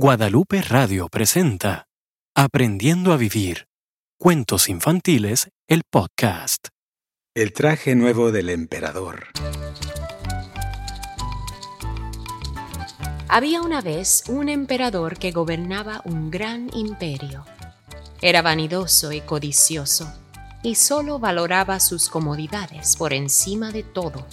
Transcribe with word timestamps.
Guadalupe 0.00 0.62
Radio 0.62 1.08
presenta 1.08 1.88
Aprendiendo 2.32 3.12
a 3.12 3.16
Vivir. 3.16 3.66
Cuentos 4.16 4.68
infantiles, 4.68 5.48
el 5.66 5.82
podcast. 5.90 6.68
El 7.34 7.52
traje 7.52 7.96
nuevo 7.96 8.30
del 8.30 8.50
emperador. 8.50 9.26
Había 13.28 13.60
una 13.60 13.80
vez 13.80 14.22
un 14.28 14.48
emperador 14.48 15.18
que 15.18 15.32
gobernaba 15.32 16.00
un 16.04 16.30
gran 16.30 16.70
imperio. 16.74 17.44
Era 18.22 18.40
vanidoso 18.40 19.10
y 19.10 19.20
codicioso, 19.20 20.14
y 20.62 20.76
solo 20.76 21.18
valoraba 21.18 21.80
sus 21.80 22.08
comodidades 22.08 22.96
por 22.96 23.12
encima 23.12 23.72
de 23.72 23.82
todo. 23.82 24.24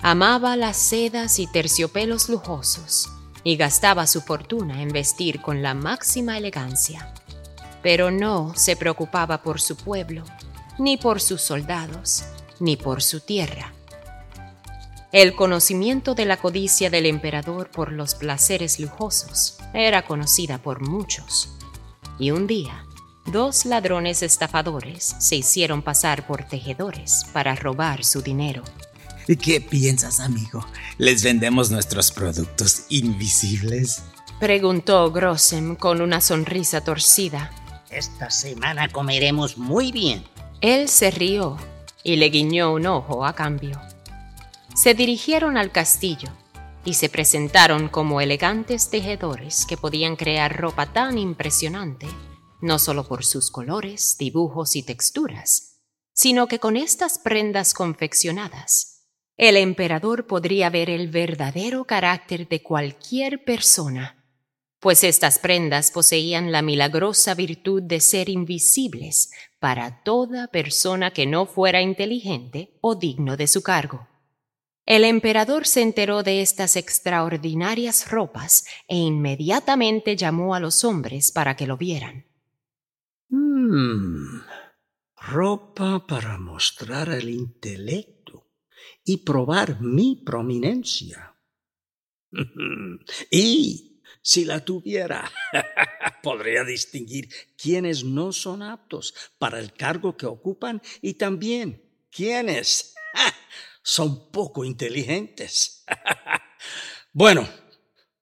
Amaba 0.00 0.56
las 0.56 0.78
sedas 0.78 1.38
y 1.40 1.46
terciopelos 1.46 2.30
lujosos 2.30 3.10
y 3.44 3.56
gastaba 3.56 4.06
su 4.06 4.20
fortuna 4.20 4.82
en 4.82 4.88
vestir 4.88 5.40
con 5.40 5.62
la 5.62 5.74
máxima 5.74 6.38
elegancia. 6.38 7.12
Pero 7.82 8.10
no 8.10 8.52
se 8.54 8.76
preocupaba 8.76 9.42
por 9.42 9.60
su 9.60 9.76
pueblo, 9.76 10.24
ni 10.78 10.96
por 10.96 11.20
sus 11.20 11.42
soldados, 11.42 12.24
ni 12.60 12.76
por 12.76 13.02
su 13.02 13.20
tierra. 13.20 13.72
El 15.12 15.34
conocimiento 15.34 16.14
de 16.14 16.24
la 16.24 16.38
codicia 16.38 16.88
del 16.88 17.04
emperador 17.04 17.70
por 17.70 17.92
los 17.92 18.14
placeres 18.14 18.80
lujosos 18.80 19.58
era 19.74 20.06
conocida 20.06 20.56
por 20.58 20.80
muchos. 20.80 21.50
Y 22.18 22.30
un 22.30 22.46
día, 22.46 22.86
dos 23.26 23.66
ladrones 23.66 24.22
estafadores 24.22 25.14
se 25.18 25.36
hicieron 25.36 25.82
pasar 25.82 26.26
por 26.26 26.44
tejedores 26.44 27.26
para 27.34 27.54
robar 27.54 28.04
su 28.04 28.22
dinero. 28.22 28.62
¿Y 29.28 29.36
qué 29.36 29.60
piensas, 29.60 30.18
amigo? 30.18 30.66
¿Les 30.98 31.22
vendemos 31.22 31.70
nuestros 31.70 32.10
productos 32.10 32.86
invisibles? 32.88 34.02
Preguntó 34.40 35.12
Grossem 35.12 35.76
con 35.76 36.00
una 36.00 36.20
sonrisa 36.20 36.82
torcida. 36.82 37.52
Esta 37.90 38.30
semana 38.30 38.88
comeremos 38.88 39.58
muy 39.58 39.92
bien. 39.92 40.24
Él 40.60 40.88
se 40.88 41.12
rió 41.12 41.56
y 42.02 42.16
le 42.16 42.30
guiñó 42.30 42.72
un 42.72 42.86
ojo 42.86 43.24
a 43.24 43.34
cambio. 43.34 43.80
Se 44.74 44.94
dirigieron 44.94 45.56
al 45.56 45.70
castillo 45.70 46.28
y 46.84 46.94
se 46.94 47.08
presentaron 47.08 47.88
como 47.88 48.20
elegantes 48.20 48.90
tejedores 48.90 49.66
que 49.66 49.76
podían 49.76 50.16
crear 50.16 50.56
ropa 50.60 50.92
tan 50.92 51.16
impresionante, 51.18 52.08
no 52.60 52.80
solo 52.80 53.06
por 53.06 53.24
sus 53.24 53.52
colores, 53.52 54.16
dibujos 54.18 54.74
y 54.74 54.82
texturas, 54.82 55.80
sino 56.12 56.48
que 56.48 56.58
con 56.58 56.76
estas 56.76 57.18
prendas 57.18 57.72
confeccionadas 57.74 58.91
el 59.42 59.56
emperador 59.56 60.28
podría 60.28 60.70
ver 60.70 60.88
el 60.88 61.08
verdadero 61.08 61.84
carácter 61.84 62.46
de 62.46 62.62
cualquier 62.62 63.42
persona, 63.42 64.24
pues 64.78 65.02
estas 65.02 65.40
prendas 65.40 65.90
poseían 65.90 66.52
la 66.52 66.62
milagrosa 66.62 67.34
virtud 67.34 67.82
de 67.82 67.98
ser 67.98 68.28
invisibles 68.28 69.32
para 69.58 70.04
toda 70.04 70.46
persona 70.46 71.10
que 71.10 71.26
no 71.26 71.46
fuera 71.46 71.82
inteligente 71.82 72.78
o 72.82 72.94
digno 72.94 73.36
de 73.36 73.48
su 73.48 73.64
cargo. 73.64 74.06
El 74.86 75.02
emperador 75.02 75.66
se 75.66 75.82
enteró 75.82 76.22
de 76.22 76.40
estas 76.40 76.76
extraordinarias 76.76 78.12
ropas 78.12 78.64
e 78.86 78.94
inmediatamente 78.96 80.14
llamó 80.14 80.54
a 80.54 80.60
los 80.60 80.84
hombres 80.84 81.32
para 81.32 81.56
que 81.56 81.66
lo 81.66 81.76
vieran. 81.76 82.26
Hmm, 83.28 84.42
ropa 85.16 86.06
para 86.06 86.38
mostrar 86.38 87.08
el 87.08 87.28
intelecto 87.28 88.41
y 89.04 89.18
probar 89.18 89.80
mi 89.80 90.22
prominencia. 90.24 91.34
y 93.30 93.92
si 94.22 94.44
la 94.44 94.64
tuviera, 94.64 95.30
podría 96.22 96.64
distinguir 96.64 97.28
quienes 97.56 98.04
no 98.04 98.32
son 98.32 98.62
aptos 98.62 99.14
para 99.38 99.58
el 99.58 99.72
cargo 99.72 100.16
que 100.16 100.26
ocupan 100.26 100.80
y 101.00 101.14
también 101.14 101.82
quienes 102.10 102.94
son 103.82 104.30
poco 104.30 104.64
inteligentes. 104.64 105.84
bueno, 107.12 107.48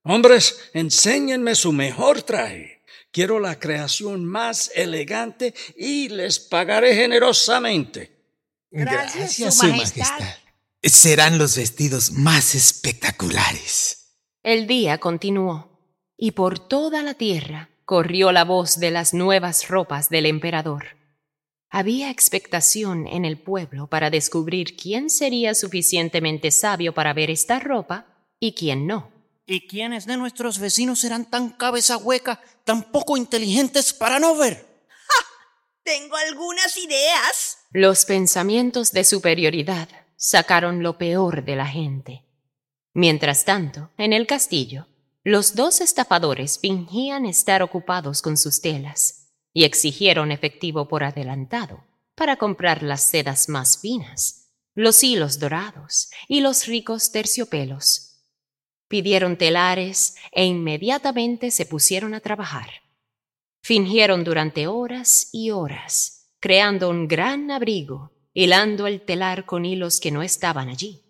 hombres, 0.03 0.71
enséñenme 0.73 1.55
su 1.55 1.73
mejor 1.73 2.23
traje. 2.23 2.83
Quiero 3.13 3.41
la 3.41 3.59
creación 3.59 4.25
más 4.25 4.71
elegante 4.75 5.53
y 5.77 6.09
les 6.09 6.39
pagaré 6.39 6.95
generosamente. 6.95 8.17
Gracias, 8.71 9.57
Su 9.57 9.67
majestad 9.67 10.40
serán 10.89 11.39
los 11.39 11.57
vestidos 11.57 12.13
más 12.13 12.55
espectaculares. 12.55 14.17
El 14.43 14.67
día 14.67 14.99
continuó, 14.99 15.79
y 16.17 16.33
por 16.33 16.59
toda 16.59 17.03
la 17.03 17.15
tierra 17.15 17.71
corrió 17.85 18.33
la 18.33 18.45
voz 18.45 18.79
de 18.79 18.91
las 18.91 19.13
nuevas 19.13 19.69
ropas 19.69 20.09
del 20.09 20.27
emperador. 20.27 20.97
Había 21.69 22.11
expectación 22.11 23.07
en 23.07 23.25
el 23.25 23.39
pueblo 23.39 23.87
para 23.89 24.11
descubrir 24.11 24.77
quién 24.77 25.11
sería 25.11 25.55
suficientemente 25.55 26.51
sabio 26.51 26.95
para 26.95 27.13
ver 27.13 27.31
esta 27.31 27.61
ropa 27.61 28.07
y 28.41 28.55
quién 28.55 28.87
no. 28.87 29.13
¿Y 29.47 29.67
quiénes 29.67 30.07
de 30.07 30.17
nuestros 30.17 30.59
vecinos 30.59 31.01
serán 31.01 31.29
tan 31.29 31.51
cabeza 31.51 31.97
hueca, 31.97 32.41
tan 32.65 32.91
poco 32.91 33.17
inteligentes 33.17 33.93
para 33.93 34.19
no 34.19 34.37
ver? 34.37 34.85
¡Ja! 34.89 35.27
Tengo 35.83 36.17
algunas 36.17 36.77
ideas. 36.77 37.59
Los 37.73 38.05
pensamientos 38.05 38.93
de 38.93 39.05
superioridad 39.05 39.89
sacaron 40.23 40.83
lo 40.83 40.99
peor 40.99 41.45
de 41.45 41.57
la 41.57 41.67
gente. 41.67 42.27
Mientras 42.93 43.47
tanto, 43.47 43.91
en 43.97 44.13
el 44.13 44.27
castillo, 44.27 44.87
los 45.25 45.55
dos 45.55 45.81
estafadores 45.81 46.59
fingían 46.59 47.25
estar 47.25 47.63
ocupados 47.63 48.21
con 48.21 48.37
sus 48.37 48.61
telas 48.61 49.33
y 49.55 49.65
exigieron 49.65 50.31
efectivo 50.31 50.89
por 50.89 51.05
adelantado 51.05 51.85
para 52.15 52.37
comprar 52.37 52.83
las 52.83 53.01
sedas 53.01 53.49
más 53.49 53.79
finas, 53.81 54.53
los 54.75 55.03
hilos 55.03 55.39
dorados 55.39 56.11
y 56.29 56.41
los 56.41 56.67
ricos 56.67 57.13
terciopelos. 57.13 58.23
Pidieron 58.89 59.39
telares 59.39 60.17
e 60.33 60.45
inmediatamente 60.45 61.51
se 61.51 61.65
pusieron 61.65 62.13
a 62.13 62.21
trabajar. 62.21 62.69
Fingieron 63.63 64.23
durante 64.23 64.67
horas 64.67 65.31
y 65.33 65.51
horas, 65.51 66.35
creando 66.41 66.91
un 66.91 67.09
gran 67.09 67.51
abrigo 67.51 68.13
hilando 68.33 68.87
el 68.87 69.03
telar 69.03 69.47
con 69.47 69.65
hilos 69.65 70.01
que 70.01 70.11
no 70.11 70.23
estaban 70.23 70.69
allí. 70.69 71.03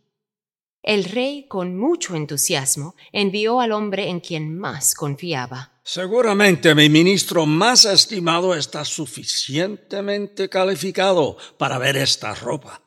El 0.82 1.04
rey, 1.04 1.46
con 1.46 1.76
mucho 1.76 2.14
entusiasmo, 2.14 2.94
envió 3.12 3.60
al 3.60 3.72
hombre 3.72 4.08
en 4.08 4.20
quien 4.20 4.58
más 4.58 4.94
confiaba. 4.94 5.80
Seguramente 5.82 6.74
mi 6.74 6.88
ministro 6.88 7.44
más 7.44 7.84
estimado 7.84 8.54
está 8.54 8.84
suficientemente 8.84 10.48
calificado 10.48 11.36
para 11.58 11.78
ver 11.78 11.96
esta 11.96 12.34
ropa. 12.34 12.80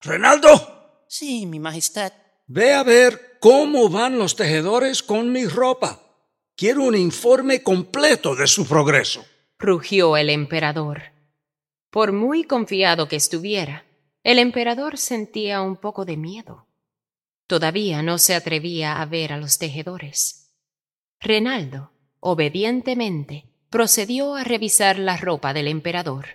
Renaldo. 0.00 1.04
Sí, 1.08 1.46
mi 1.46 1.58
majestad. 1.58 2.12
Ve 2.46 2.74
a 2.74 2.82
ver 2.82 3.38
cómo 3.40 3.88
van 3.88 4.18
los 4.18 4.36
tejedores 4.36 5.02
con 5.02 5.32
mi 5.32 5.46
ropa. 5.46 6.02
Quiero 6.56 6.82
un 6.82 6.96
informe 6.96 7.62
completo 7.62 8.34
de 8.34 8.46
su 8.46 8.66
progreso. 8.66 9.24
Rugió 9.58 10.16
el 10.16 10.28
emperador. 10.28 11.17
Por 11.90 12.12
muy 12.12 12.44
confiado 12.44 13.08
que 13.08 13.16
estuviera, 13.16 13.86
el 14.22 14.38
emperador 14.38 14.98
sentía 14.98 15.62
un 15.62 15.76
poco 15.76 16.04
de 16.04 16.16
miedo. 16.16 16.66
Todavía 17.46 18.02
no 18.02 18.18
se 18.18 18.34
atrevía 18.34 19.00
a 19.00 19.06
ver 19.06 19.32
a 19.32 19.38
los 19.38 19.58
tejedores. 19.58 20.54
Renaldo, 21.18 21.92
obedientemente, 22.20 23.48
procedió 23.70 24.34
a 24.34 24.44
revisar 24.44 24.98
la 24.98 25.16
ropa 25.16 25.54
del 25.54 25.68
emperador. 25.68 26.26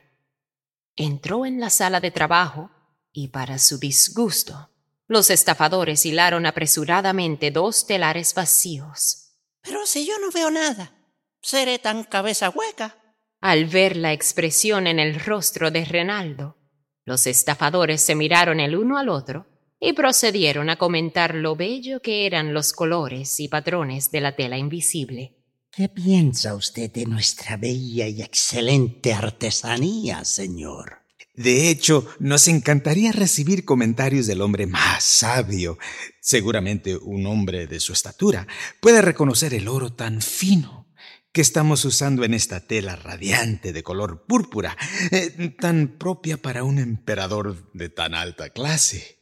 Entró 0.95 1.45
en 1.45 1.59
la 1.59 1.69
sala 1.69 1.99
de 1.99 2.11
trabajo 2.11 2.71
y, 3.11 3.27
para 3.27 3.59
su 3.59 3.77
disgusto, 3.77 4.71
los 5.07 5.29
estafadores 5.29 6.05
hilaron 6.05 6.47
apresuradamente 6.47 7.51
dos 7.51 7.85
telares 7.85 8.33
vacíos. 8.33 9.35
Pero 9.61 9.85
si 9.85 10.07
yo 10.07 10.17
no 10.19 10.31
veo 10.31 10.49
nada, 10.49 10.93
seré 11.41 11.77
tan 11.77 12.03
cabeza 12.03 12.49
hueca. 12.49 12.97
Al 13.43 13.65
ver 13.65 13.97
la 13.97 14.13
expresión 14.13 14.87
en 14.87 14.99
el 14.99 15.19
rostro 15.19 15.69
de 15.69 15.83
Renaldo, 15.83 16.55
los 17.03 17.27
estafadores 17.27 17.99
se 17.99 18.15
miraron 18.15 18.61
el 18.61 18.73
uno 18.73 18.97
al 18.97 19.09
otro 19.09 19.47
y 19.81 19.91
procedieron 19.91 20.69
a 20.69 20.77
comentar 20.77 21.35
lo 21.35 21.57
bello 21.57 22.01
que 22.01 22.25
eran 22.25 22.53
los 22.53 22.71
colores 22.71 23.41
y 23.41 23.49
patrones 23.49 24.11
de 24.11 24.21
la 24.21 24.37
tela 24.37 24.57
invisible. 24.57 25.35
¿Qué 25.69 25.89
piensa 25.89 26.55
usted 26.55 26.89
de 26.89 27.05
nuestra 27.05 27.57
bella 27.57 28.07
y 28.07 28.21
excelente 28.21 29.13
artesanía, 29.13 30.23
señor? 30.23 30.99
De 31.35 31.69
hecho, 31.69 32.07
nos 32.19 32.47
encantaría 32.47 33.11
recibir 33.11 33.65
comentarios 33.65 34.25
del 34.25 34.39
hombre 34.39 34.67
más 34.67 35.03
sabio. 35.03 35.77
Seguramente 36.21 36.95
un 36.95 37.25
hombre 37.25 37.67
de 37.67 37.81
su 37.81 37.91
estatura 37.91 38.47
puede 38.79 39.01
reconocer 39.01 39.53
el 39.53 39.67
oro 39.67 39.91
tan 39.91 40.21
fino 40.21 40.82
que 41.33 41.41
estamos 41.41 41.83
usando 41.83 42.23
en 42.23 42.33
esta 42.33 42.61
tela 42.61 42.95
radiante 42.95 43.73
de 43.73 43.83
color 43.83 44.25
púrpura, 44.25 44.77
eh, 45.11 45.55
tan 45.59 45.97
propia 45.97 46.37
para 46.37 46.63
un 46.63 46.79
emperador 46.79 47.71
de 47.73 47.89
tan 47.89 48.13
alta 48.13 48.51
clase. 48.51 49.19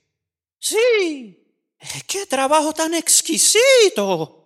Sí. 0.59 1.37
¡Qué 2.05 2.27
trabajo 2.27 2.73
tan 2.73 2.93
exquisito! 2.93 4.37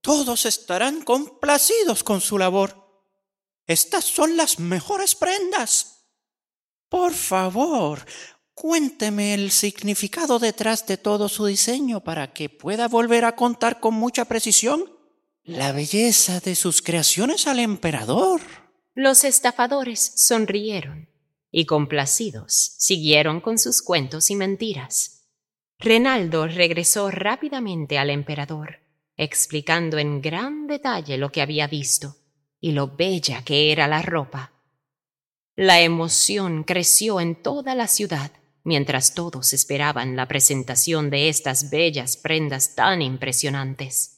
todos 0.00 0.46
estarán 0.46 1.02
complacidos 1.02 2.02
con 2.02 2.20
su 2.20 2.38
labor. 2.38 3.04
Estas 3.66 4.04
son 4.04 4.36
las 4.36 4.58
mejores 4.58 5.14
prendas. 5.14 6.06
Por 6.88 7.12
favor, 7.12 8.06
cuénteme 8.54 9.34
el 9.34 9.50
significado 9.50 10.38
detrás 10.38 10.86
de 10.86 10.96
todo 10.96 11.28
su 11.28 11.44
diseño 11.44 12.02
para 12.02 12.32
que 12.32 12.48
pueda 12.48 12.88
volver 12.88 13.24
a 13.26 13.36
contar 13.36 13.80
con 13.80 13.94
mucha 13.94 14.24
precisión 14.24 14.97
la 15.48 15.72
belleza 15.72 16.40
de 16.40 16.54
sus 16.54 16.82
creaciones 16.82 17.46
al 17.46 17.58
emperador. 17.58 18.42
Los 18.94 19.24
estafadores 19.24 20.12
sonrieron 20.14 21.08
y 21.50 21.64
complacidos 21.64 22.74
siguieron 22.76 23.40
con 23.40 23.56
sus 23.56 23.80
cuentos 23.80 24.30
y 24.30 24.36
mentiras. 24.36 25.26
Renaldo 25.78 26.46
regresó 26.46 27.10
rápidamente 27.10 27.98
al 27.98 28.10
emperador, 28.10 28.80
explicando 29.16 29.96
en 29.96 30.20
gran 30.20 30.66
detalle 30.66 31.16
lo 31.16 31.32
que 31.32 31.40
había 31.40 31.66
visto 31.66 32.16
y 32.60 32.72
lo 32.72 32.94
bella 32.94 33.42
que 33.42 33.72
era 33.72 33.88
la 33.88 34.02
ropa. 34.02 34.52
La 35.56 35.80
emoción 35.80 36.62
creció 36.62 37.22
en 37.22 37.42
toda 37.42 37.74
la 37.74 37.88
ciudad 37.88 38.32
mientras 38.64 39.14
todos 39.14 39.54
esperaban 39.54 40.14
la 40.14 40.28
presentación 40.28 41.08
de 41.08 41.30
estas 41.30 41.70
bellas 41.70 42.18
prendas 42.18 42.74
tan 42.74 43.00
impresionantes. 43.00 44.17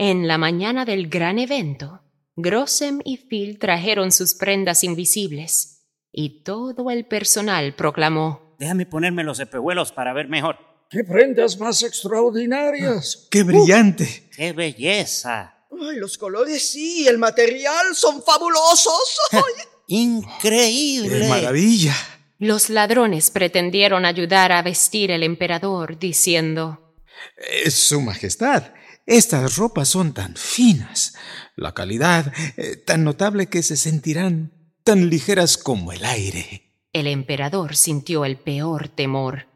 En 0.00 0.28
la 0.28 0.38
mañana 0.38 0.84
del 0.84 1.08
gran 1.08 1.40
evento, 1.40 2.00
Grossem 2.36 3.00
y 3.04 3.16
Phil 3.16 3.58
trajeron 3.58 4.12
sus 4.12 4.34
prendas 4.34 4.84
invisibles 4.84 5.88
y 6.12 6.44
todo 6.44 6.88
el 6.92 7.04
personal 7.04 7.74
proclamó 7.74 8.54
Déjame 8.60 8.86
ponerme 8.86 9.24
los 9.24 9.40
espejuelos 9.40 9.90
para 9.90 10.12
ver 10.12 10.28
mejor. 10.28 10.56
¡Qué 10.88 11.02
prendas 11.02 11.58
más 11.58 11.82
extraordinarias! 11.82 13.26
¡Qué 13.28 13.42
brillante! 13.42 14.30
¡Qué 14.36 14.52
belleza! 14.52 15.66
Ay, 15.72 15.96
los 15.96 16.16
colores 16.16 16.70
sí, 16.70 17.08
el 17.08 17.18
material 17.18 17.96
son 17.96 18.22
fabulosos. 18.22 19.18
¡Increíble! 19.88 21.22
¡Qué 21.22 21.28
maravilla! 21.28 21.96
Los 22.38 22.70
ladrones 22.70 23.32
pretendieron 23.32 24.04
ayudar 24.04 24.52
a 24.52 24.62
vestir 24.62 25.10
el 25.10 25.24
emperador, 25.24 25.98
diciendo 25.98 26.94
eh, 27.36 27.68
Su 27.72 28.00
Majestad, 28.00 28.77
estas 29.08 29.56
ropas 29.56 29.88
son 29.88 30.12
tan 30.12 30.36
finas, 30.36 31.14
la 31.56 31.72
calidad 31.72 32.30
eh, 32.58 32.76
tan 32.76 33.04
notable 33.04 33.46
que 33.46 33.62
se 33.62 33.78
sentirán 33.78 34.52
tan 34.84 35.08
ligeras 35.08 35.56
como 35.56 35.92
el 35.92 36.04
aire. 36.04 36.74
El 36.92 37.06
emperador 37.06 37.74
sintió 37.74 38.26
el 38.26 38.36
peor 38.36 38.88
temor. 38.88 39.48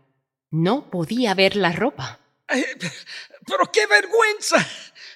No 0.51 0.91
podía 0.91 1.35
ver 1.35 1.57
la 1.57 1.73
ropa. 1.73 2.19
pero 2.47 3.71
qué 3.71 3.87
vergüenza. 3.87 4.67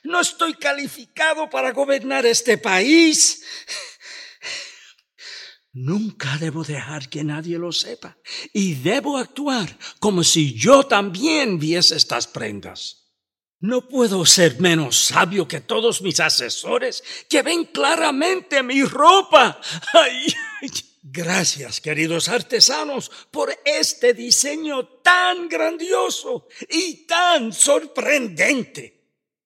No 0.05 0.21
estoy 0.21 0.53
calificado 0.55 1.49
para 1.49 1.73
gobernar 1.73 2.27
este 2.27 2.59
país. 2.59 3.43
Nunca 5.73 6.37
debo 6.39 6.63
dejar 6.63 7.09
que 7.09 7.25
nadie 7.25 7.59
lo 7.59 7.73
sepa 7.73 8.19
y 8.53 8.75
debo 8.75 9.17
actuar 9.17 9.79
como 9.99 10.25
si 10.25 10.53
yo 10.55 10.85
también 10.85 11.59
viese 11.59 11.97
estas 11.97 12.27
prendas. 12.27 13.06
No 13.61 13.89
puedo 13.89 14.27
ser 14.27 14.61
menos 14.61 14.97
sabio 14.97 15.49
que 15.49 15.63
todos 15.63 16.03
mis 16.03 16.21
asesores 16.21 17.03
que 17.29 17.41
ven 17.41 17.65
claramente 17.65 18.63
mi 18.63 18.83
ropa. 18.83 19.59
Ay, 19.95 20.27
gracias, 21.03 21.81
queridos 21.81 22.29
artesanos, 22.29 23.11
por 23.31 23.57
este 23.65 24.13
diseño 24.13 24.87
tan 25.03 25.49
grandioso 25.49 26.49
y 26.69 27.07
tan 27.07 27.51
sorprendente. 27.55 28.97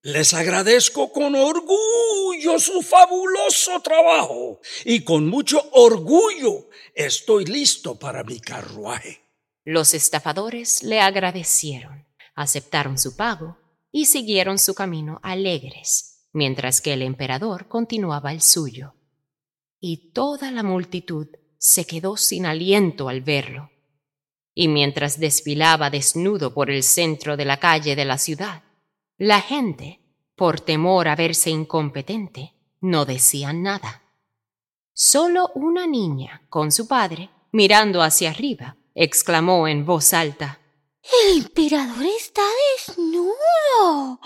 Les 0.02 0.34
agradezco 0.34 1.12
con 1.12 1.36
orgullo 1.36 2.58
su 2.58 2.82
fabuloso 2.82 3.80
trabajo 3.80 4.60
y 4.84 5.04
con 5.04 5.28
mucho 5.28 5.62
orgullo 5.72 6.68
estoy 6.94 7.44
listo 7.44 7.96
para 7.96 8.24
mi 8.24 8.40
carruaje. 8.40 9.22
Los 9.64 9.94
estafadores 9.94 10.82
le 10.82 11.00
agradecieron, 11.00 12.08
aceptaron 12.34 12.98
su 12.98 13.14
pago 13.14 13.59
y 13.92 14.06
siguieron 14.06 14.58
su 14.58 14.74
camino 14.74 15.20
alegres, 15.22 16.28
mientras 16.32 16.80
que 16.80 16.92
el 16.92 17.02
emperador 17.02 17.68
continuaba 17.68 18.32
el 18.32 18.40
suyo. 18.40 18.94
Y 19.80 20.12
toda 20.12 20.50
la 20.50 20.62
multitud 20.62 21.28
se 21.58 21.86
quedó 21.86 22.16
sin 22.16 22.46
aliento 22.46 23.08
al 23.08 23.20
verlo. 23.20 23.70
Y 24.54 24.68
mientras 24.68 25.18
desfilaba 25.18 25.90
desnudo 25.90 26.54
por 26.54 26.70
el 26.70 26.82
centro 26.82 27.36
de 27.36 27.44
la 27.44 27.58
calle 27.58 27.96
de 27.96 28.04
la 28.04 28.18
ciudad, 28.18 28.62
la 29.16 29.40
gente, 29.40 30.00
por 30.34 30.60
temor 30.60 31.08
a 31.08 31.16
verse 31.16 31.50
incompetente, 31.50 32.54
no 32.80 33.04
decía 33.04 33.52
nada. 33.52 34.02
Solo 34.92 35.50
una 35.54 35.86
niña, 35.86 36.42
con 36.48 36.72
su 36.72 36.86
padre, 36.88 37.30
mirando 37.52 38.02
hacia 38.02 38.30
arriba, 38.30 38.76
exclamó 38.94 39.68
en 39.68 39.84
voz 39.84 40.12
alta 40.12 40.59
El 41.02 41.38
emperador 41.38 42.04
está 42.04 42.42
desnudo. 42.86 44.20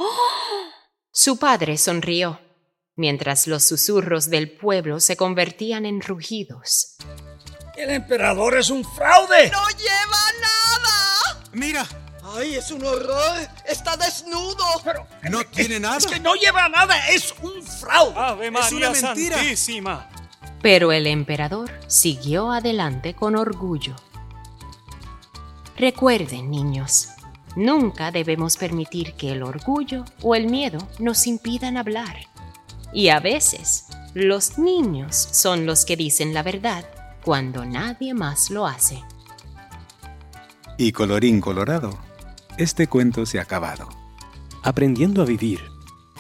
Su 1.12 1.37
padre 1.38 1.79
sonrió, 1.79 2.41
mientras 2.97 3.47
los 3.47 3.65
susurros 3.65 4.29
del 4.29 4.50
pueblo 4.56 5.00
se 5.00 5.17
convertían 5.17 5.87
en 5.87 6.00
rugidos. 6.00 6.97
El 7.76 7.91
emperador 7.91 8.59
es 8.59 8.71
un 8.71 8.85
fraude. 8.85 9.50
¡No 9.50 9.69
lleva 9.69 10.19
nada! 10.41 11.43
Mira, 11.53 11.87
¡Ay, 12.37 12.56
es 12.56 12.71
un 12.71 12.85
horror! 12.85 13.49
¡Está 13.67 13.97
desnudo! 13.97 14.65
Pero 14.82 15.06
no 15.31 15.44
tiene 15.44 15.79
nada. 15.79 15.99
es 15.99 16.06
que 16.06 16.19
no 16.19 16.35
lleva 16.35 16.69
nada, 16.69 17.09
es 17.11 17.32
un 17.43 17.62
fraude. 17.62 18.15
Ave 18.17 18.50
María 18.50 18.91
María 18.91 18.91
mentira. 18.91 19.37
Santísima. 19.37 20.09
Pero 20.62 20.91
el 20.93 21.06
emperador 21.06 21.70
siguió 21.87 22.50
adelante 22.50 23.15
con 23.15 23.37
orgullo. 23.37 23.94
Recuerden, 25.76 26.50
niños, 26.50 27.09
nunca 27.56 28.12
debemos 28.12 28.56
permitir 28.56 29.15
que 29.15 29.32
el 29.32 29.43
orgullo 29.43 30.05
o 30.23 30.35
el 30.35 30.47
miedo 30.47 30.79
nos 30.99 31.26
impidan 31.26 31.76
hablar. 31.76 32.17
Y 32.93 33.09
a 33.09 33.19
veces, 33.19 33.87
los 34.15 34.59
niños 34.59 35.17
son 35.17 35.67
los 35.67 35.85
que 35.85 35.97
dicen 35.97 36.32
la 36.32 36.44
verdad 36.44 36.85
cuando 37.25 37.65
nadie 37.65 38.15
más 38.15 38.50
lo 38.50 38.67
hace. 38.67 39.03
Y 40.79 40.93
colorín 40.93 41.41
colorado, 41.41 41.99
este 42.56 42.87
cuento 42.87 43.27
se 43.27 43.41
ha 43.41 43.43
acabado. 43.43 43.88
Aprendiendo 44.62 45.23
a 45.23 45.25
vivir. 45.25 45.61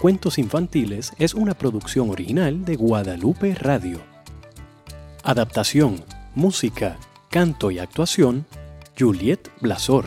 Cuentos 0.00 0.38
infantiles 0.38 1.12
es 1.18 1.34
una 1.34 1.54
producción 1.54 2.10
original 2.10 2.64
de 2.64 2.74
Guadalupe 2.74 3.54
Radio. 3.54 4.00
Adaptación, 5.22 6.04
música, 6.34 6.98
canto 7.30 7.70
y 7.70 7.78
actuación, 7.78 8.46
Juliet 8.98 9.50
Blasor. 9.60 10.06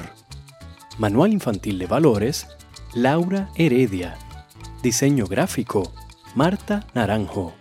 Manual 0.98 1.34
infantil 1.34 1.78
de 1.78 1.88
valores, 1.88 2.48
Laura 2.94 3.50
Heredia. 3.56 4.18
Diseño 4.82 5.26
gráfico, 5.26 5.92
Marta 6.36 6.88
Naranjo. 6.94 7.54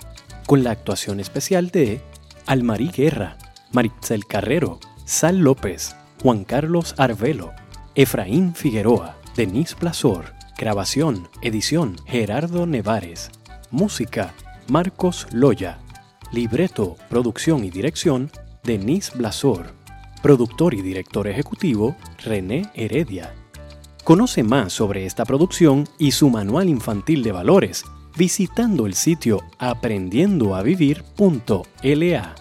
Con 0.46 0.62
la 0.62 0.70
actuación 0.70 1.18
especial 1.18 1.70
de 1.70 2.00
Almarí 2.46 2.90
Guerra, 2.90 3.36
Maritzel 3.72 4.24
Carrero, 4.26 4.78
Sal 5.04 5.38
López, 5.38 5.96
Juan 6.22 6.44
Carlos 6.44 6.94
Arvelo, 6.96 7.52
Efraín 7.96 8.54
Figueroa, 8.54 9.16
Denise 9.34 9.74
Blasor. 9.80 10.34
Grabación, 10.56 11.28
edición, 11.42 11.96
Gerardo 12.06 12.66
Nevares. 12.66 13.30
Música, 13.70 14.32
Marcos 14.68 15.26
Loya. 15.32 15.80
Libreto, 16.32 16.96
producción 17.10 17.64
y 17.64 17.70
dirección, 17.70 18.30
Denise 18.62 19.12
Blasor. 19.16 19.74
Productor 20.26 20.74
y 20.74 20.82
director 20.82 21.28
ejecutivo, 21.28 21.94
René 22.24 22.68
Heredia. 22.74 23.32
Conoce 24.02 24.42
más 24.42 24.72
sobre 24.72 25.06
esta 25.06 25.24
producción 25.24 25.88
y 26.00 26.10
su 26.10 26.30
manual 26.30 26.68
infantil 26.68 27.22
de 27.22 27.30
valores 27.30 27.84
visitando 28.16 28.86
el 28.86 28.94
sitio 28.94 29.44
aprendiendoavivir.la. 29.60 32.34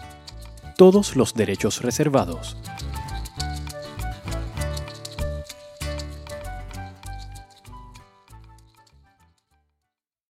Todos 0.76 1.14
los 1.14 1.34
derechos 1.34 1.82
reservados. 1.82 2.56